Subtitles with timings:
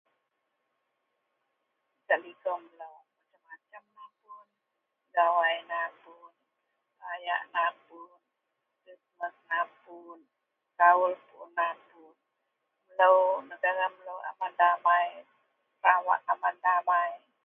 [2.07, 2.97] gak liko melou...
[5.15, 6.31] gawai napun,
[7.01, 8.09] rayak napun...
[10.79, 12.13] kaul pun napun...
[14.37, 15.09] aman damai,
[15.81, 17.11] sarawak aman damai